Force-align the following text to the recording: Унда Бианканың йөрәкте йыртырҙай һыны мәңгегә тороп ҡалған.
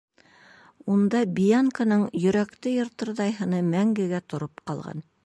Унда 0.93 1.19
Бианканың 1.39 2.05
йөрәкте 2.21 2.73
йыртырҙай 2.79 3.39
һыны 3.43 3.63
мәңгегә 3.71 4.23
тороп 4.35 4.65
ҡалған. 4.73 5.11